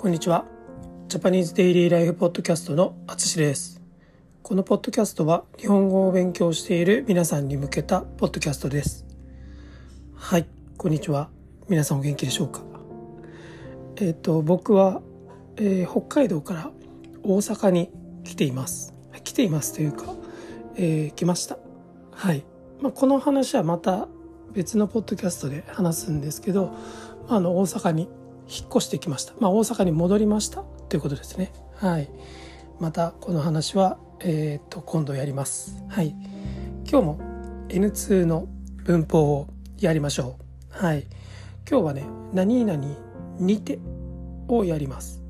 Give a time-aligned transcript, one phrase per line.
[0.00, 0.46] こんにちは。
[1.08, 3.82] ジャパニーズデイリーライフポッドキャストのあつしです。
[4.42, 9.04] このポッドキャストは日本語を勉強している皆さんに向けたポッドキャストです。
[10.14, 10.46] はい
[10.78, 11.28] こんにちは。
[11.68, 12.62] 皆さんお元気でしょうか？
[13.96, 15.02] えっ、ー、と僕は、
[15.58, 16.70] えー、北海道から
[17.22, 17.90] 大阪に
[18.24, 18.94] 来ています。
[19.22, 20.14] 来ていますというか、
[20.76, 21.58] えー、来ました。
[22.12, 22.46] はい。
[22.80, 24.08] まあ、この話はまた
[24.54, 26.72] 別のポッドキャストで話すんですけど、
[27.28, 28.08] あの大阪に
[28.50, 29.32] 引っ越してきました。
[29.38, 31.52] まあ、大阪に戻りましたということですね。
[31.76, 32.10] はい。
[32.80, 35.82] またこの話は、えー、っと今度やります。
[35.88, 36.14] はい。
[36.90, 37.20] 今日も
[37.68, 38.48] N2 の
[38.84, 39.46] 文法を
[39.78, 40.36] やりましょ
[40.72, 40.84] う。
[40.84, 41.06] はい。
[41.70, 42.84] 今日はね、何々
[43.38, 43.78] にて
[44.48, 45.22] をやります。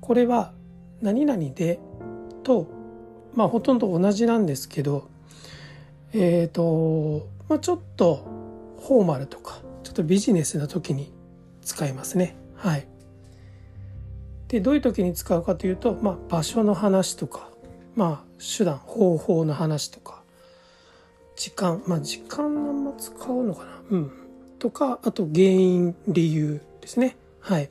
[0.00, 0.52] これは
[1.00, 1.78] 何々で
[2.42, 2.66] と、
[3.34, 5.08] まあほとんど同じなんですけど、
[6.12, 8.26] えっ、ー、と、まあ、ちょっと
[8.80, 11.12] フォーマルとかちょっとビジネスな時に
[11.62, 12.36] 使いますね。
[12.54, 12.86] はい。
[14.48, 17.48] でどういう時に使うかというと、まあ、場所の話とか、
[17.96, 20.22] まあ、手段方法の話とか
[21.36, 23.70] 時間まあ時間あんま使うのかな？
[23.90, 24.12] うん。
[24.58, 27.16] とかあと原因理由ですね。
[27.40, 27.70] はい。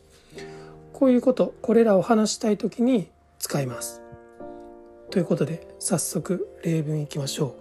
[0.93, 3.07] こういうことこれらを話したい時に
[3.39, 4.01] 使います。
[5.09, 7.53] ということで早速例文いきましょう。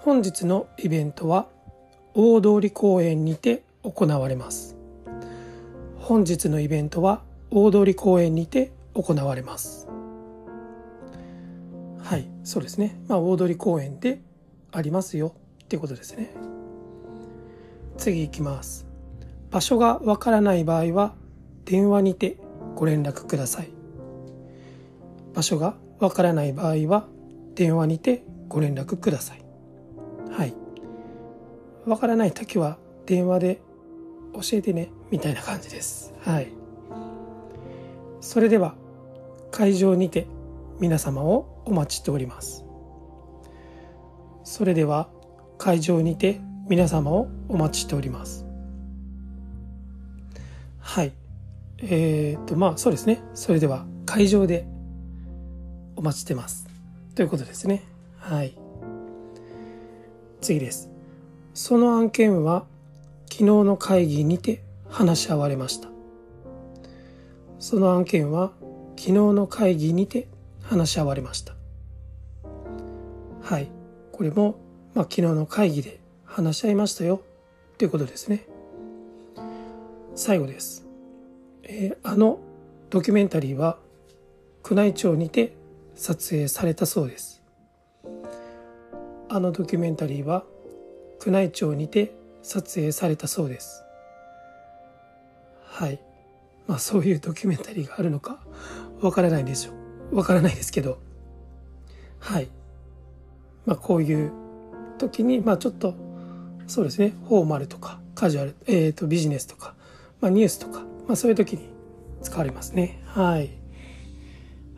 [0.00, 1.46] 本日のイベントは
[2.14, 4.76] 大通公園にて行われます。
[5.96, 9.88] 本日のイベントは大通公園にて行われます。
[11.98, 13.00] はいそうですね。
[13.08, 14.20] まあ大通公園で
[14.72, 15.34] ありますよ。
[15.64, 16.30] っていうことですね。
[17.96, 18.86] 次いきます。
[19.50, 21.14] 場所がわからない場合は
[21.64, 22.36] 電話にて
[22.74, 23.70] ご連絡ください。
[25.34, 27.06] 場所がわからない場合は
[27.54, 29.42] 電話にてご連絡ください。
[30.30, 30.54] はい。
[31.86, 33.60] わからない時は電話で
[34.40, 36.14] 教えてねみたいな感じです。
[36.20, 36.48] はい。
[38.20, 38.74] それでは
[39.50, 40.26] 会場にて
[40.80, 42.64] 皆様をお待ちしております。
[44.44, 45.08] それでは
[45.58, 48.46] 会場にて皆様をお待ちしております。
[50.78, 51.12] はい。
[51.78, 53.22] えー、っとまあそうですね。
[53.34, 54.66] それでは会場で
[55.96, 56.68] お待ちしてます。
[57.14, 57.82] ということですね。
[58.18, 58.54] はい。
[60.40, 60.90] 次です。
[61.54, 62.66] その案件は
[63.38, 65.88] 昨日の会議にて話し合われました。
[67.60, 68.50] その案件は
[68.96, 70.26] 昨日の会議にて
[70.60, 71.54] 話し合われました。
[73.40, 73.70] はい。
[74.10, 74.58] これも、
[74.92, 77.22] まあ、昨日の会議で話し合いましたよ
[77.78, 78.44] ということですね。
[80.16, 80.84] 最後です。
[81.62, 82.40] えー、あの
[82.90, 83.78] ドキュメンタリーは
[84.68, 85.54] 宮内庁にて
[85.94, 87.40] 撮影されたそうです。
[89.28, 90.42] あのドキュメンタリーは
[91.24, 92.17] 宮内庁にて
[92.48, 93.84] 撮影されたそうです。
[95.66, 96.00] はい。
[96.66, 98.40] まあそういうドキュメンタリーがあるのか
[99.02, 99.72] わからないでしょ
[100.12, 100.16] う。
[100.16, 100.98] わからないですけど。
[102.18, 102.48] はい。
[103.66, 104.32] まあこういう
[104.96, 105.94] 時にまあちょっと
[106.66, 107.12] そうですね。
[107.28, 109.74] フォーマルとかカジュアル、えー、とビジネスとか、
[110.22, 111.68] まあ、ニュースとか、まあ、そういう時に
[112.22, 113.02] 使われますね。
[113.04, 113.50] はい。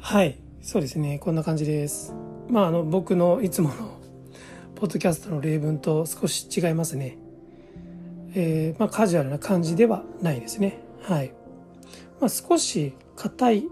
[0.01, 0.39] はい。
[0.61, 1.21] そうですね。
[1.21, 2.13] こんな感じです。
[2.49, 3.75] まああの僕のいつもの
[4.75, 7.17] ポッドキャストの例文と少し違いますね。
[8.35, 10.81] えー、まあ、カジュアルな感じではないですね。
[11.03, 11.33] はい。
[12.21, 13.69] まあ、少し硬い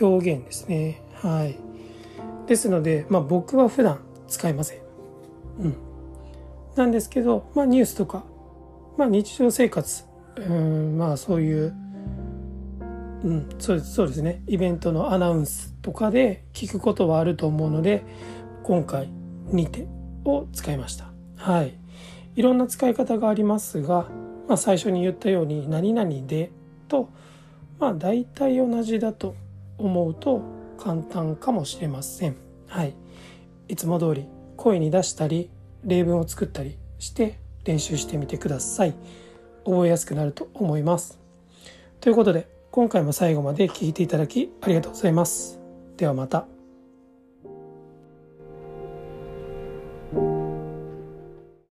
[0.00, 1.02] 表現ですね。
[1.14, 1.56] はい。
[2.46, 4.78] ですので、まあ、僕は普段使いません。
[5.60, 5.76] うん。
[6.76, 8.24] なんですけど、まあ、ニュースとか、
[8.96, 10.04] まあ、日常生活、
[10.36, 11.74] うん、まあ、そういう、
[13.22, 14.42] うん、そうそうですね。
[14.46, 18.02] イベントのアナウンスとかで聞くことはあると思うので、
[18.62, 19.10] 今回
[19.46, 19.86] にて
[20.24, 21.12] を使いました。
[21.36, 21.74] はい。
[22.36, 24.08] いろんな使い方がありますが、
[24.48, 26.50] まあ、最初に言ったように何々で
[26.88, 27.08] と、
[27.78, 29.34] まあ、大体同じだと
[29.78, 30.42] 思うと
[30.78, 32.36] 簡単かもしれません。
[32.66, 32.94] はい。
[33.68, 34.26] いつも通り
[34.56, 35.50] 声に出したり
[35.84, 38.94] 例文を作ったりして練習してみてください。
[39.64, 41.18] 覚えやすくなると思います。
[42.00, 45.60] ということで今回も最後まで聞いていただきありがとうございます。
[45.96, 46.59] ではまた。